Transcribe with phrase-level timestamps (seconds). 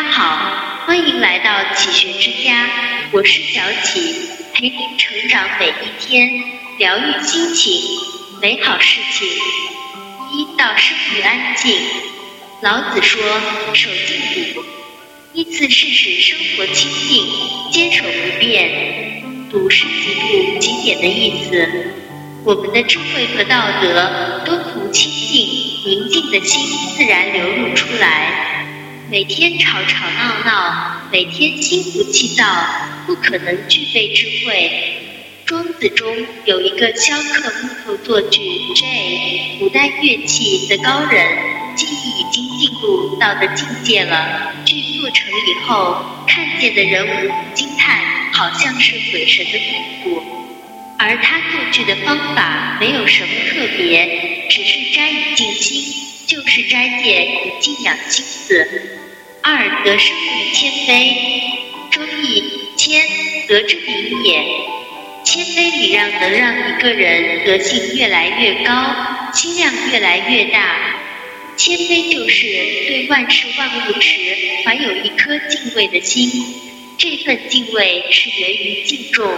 [0.00, 2.70] 大家好，欢迎来到启学之家，
[3.12, 6.42] 我是小启，陪您成长每一天，
[6.78, 7.82] 疗愈心情，
[8.40, 9.28] 美好事情。
[10.32, 11.78] 一到生于安静。
[12.62, 13.20] 老子说
[13.76, 14.64] ：“守静笃，
[15.34, 17.26] 依次是使生活清静，
[17.70, 19.22] 坚守不变。
[19.50, 21.68] 笃是极度极简的意思。
[22.46, 25.46] 我们的智慧和道德都从清静
[25.84, 28.46] 宁静的心自然流露出来。
[29.10, 32.44] 每天吵吵闹闹，每天心浮气躁，
[33.08, 34.70] 不可能具备智慧。
[35.44, 36.06] 庄子中
[36.44, 38.38] 有一个雕刻木头作具
[38.76, 41.26] J 古代乐器的高人。”
[41.74, 44.52] 技艺已经进入到的境界了。
[44.64, 49.58] 剧做成以后，看见的人无不惊叹，好像是鬼神的
[50.04, 50.22] 功夫。
[50.98, 55.82] 而他做剧的方法没有什么特别，只是斋以静心，
[56.28, 58.99] 就是斋戒以静养心思。
[59.42, 61.16] 二得生于谦卑，
[61.90, 62.42] 周易
[62.76, 63.02] 谦
[63.48, 64.42] 德之名也。
[65.24, 70.76] 谦卑礼让能让一个人德性越来越高，心量越来越大。
[71.56, 72.46] 谦卑就是
[72.86, 74.18] 对万事万物时
[74.64, 76.30] 怀有一颗敬畏的心，
[76.98, 79.30] 这份敬畏是源于敬重，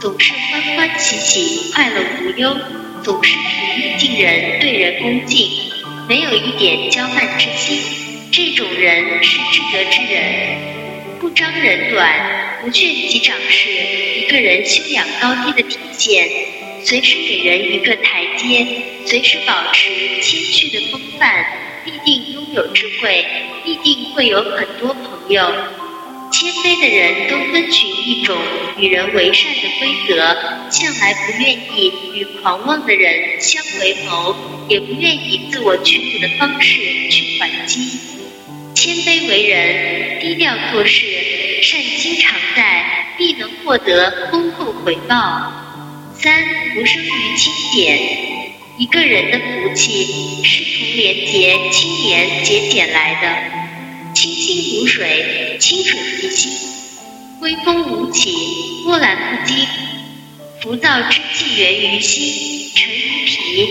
[0.00, 2.56] 总是欢欢喜喜、快乐无忧，
[3.02, 5.48] 总是平易近人、对人恭敬，
[6.08, 8.01] 没有一点骄慢之心。
[8.34, 10.58] 这种人是至德之人，
[11.20, 16.30] 不张人短，不劝己长，是一个人修养高低的体现。
[16.82, 18.66] 随时给人一个台阶，
[19.04, 19.90] 随时保持
[20.22, 21.44] 谦虚的风范，
[21.84, 23.22] 必定拥有智慧，
[23.66, 25.52] 必定会有很多朋友。
[26.32, 28.34] 谦卑的人都遵循一种
[28.78, 30.16] 与人为善的规则，
[30.70, 34.34] 向来不愿意与狂妄的人相为谋，
[34.70, 38.11] 也不愿以自我屈服的方式去还击。
[38.74, 41.04] 谦卑为人，低调做事，
[41.62, 45.52] 善心常在，必能获得丰厚回报。
[46.14, 46.42] 三
[46.74, 54.14] 福生于清俭，一个人的福气是从廉洁、清廉、节俭来的。
[54.14, 56.52] 清心如水，清水即心，
[57.40, 58.34] 微风无起，
[58.84, 59.66] 波澜不惊。
[60.62, 63.68] 浮躁之气源于心，沉于脾，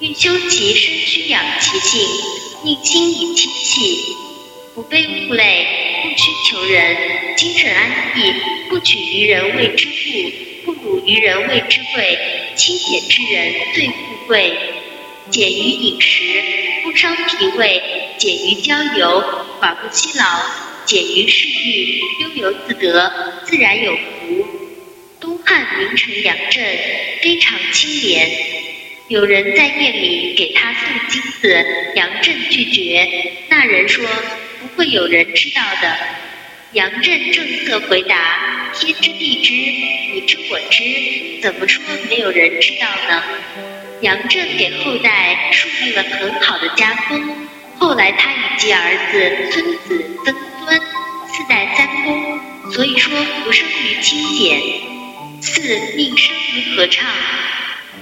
[0.00, 2.00] 欲修其身需，养其性，
[2.64, 4.16] 宁心以清气，
[4.74, 5.66] 不被物累，
[6.02, 6.96] 不屈求人，
[7.36, 8.32] 精神安逸，
[8.70, 10.32] 不取于人谓之富。
[10.64, 12.18] 不辱于人谓之贵，
[12.56, 13.94] 清简之人最富
[14.26, 14.52] 贵。
[15.30, 16.22] 简于饮食，
[16.82, 17.80] 不伤脾胃；
[18.16, 19.22] 简于交游，
[19.60, 20.24] 寡不欺劳；
[20.86, 23.12] 简于嗜欲，悠游自得，
[23.44, 24.46] 自然有福。
[25.20, 26.64] 东汉名臣杨震
[27.20, 28.30] 非常清廉，
[29.08, 33.06] 有人在夜里给他送金子，杨震拒绝。
[33.48, 34.04] 那人说
[34.62, 35.96] ：“不会有人知道的。”
[36.72, 39.52] 杨震正色回答：“天知地知，
[40.14, 43.22] 你知我知，怎么说没有人知道呢？”
[44.00, 47.46] 杨震给后代树立了很好的家风，
[47.78, 50.34] 后来他以及儿子、孙子、曾
[50.64, 50.80] 孙
[51.28, 52.40] 四代三公，
[52.72, 53.12] 所以说
[53.44, 54.60] 不生于清简。
[55.42, 55.60] 四
[55.94, 57.06] 命生于合唱。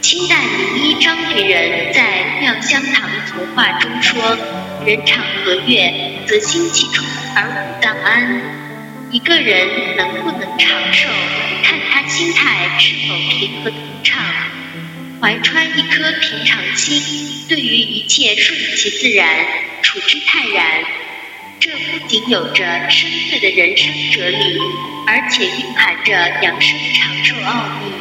[0.00, 4.38] 清代名医张培仁在《妙香堂从话》中说
[4.87, 5.93] ：“人常和悦，
[6.26, 7.04] 则心气充
[7.34, 8.41] 而五脏安。”
[9.12, 11.08] 一个人能不能长寿，
[11.64, 14.22] 看他心态是否平和通畅。
[15.20, 17.03] 怀揣一颗平常心，
[17.48, 19.28] 对于一切顺其自然，
[19.82, 20.64] 处之泰然。
[21.58, 24.58] 这不仅有着深邃的人生哲理，
[25.06, 27.92] 而且蕴含着养生长寿奥秘。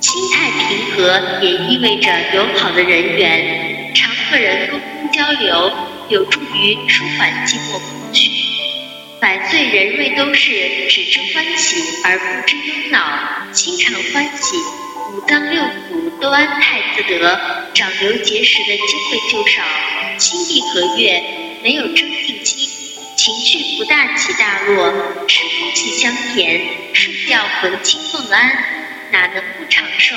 [0.00, 5.70] 心态平和也意味着友好的人缘，常和人沟通交流，
[6.08, 8.30] 有助于舒缓寂寞空虚。
[9.20, 14.56] 百岁人瑞都是只知欢喜而不知忧恼，心常欢喜，
[15.12, 17.38] 五脏六腑都安泰自得，
[17.74, 19.62] 长瘤结石的机会就少，
[20.16, 21.22] 心地和悦，
[21.62, 22.66] 没有争竞心，
[23.18, 24.90] 情绪不大起大落，
[25.28, 26.62] 吃空气香甜，
[26.94, 28.50] 睡觉魂清梦安，
[29.12, 30.16] 哪能不长寿？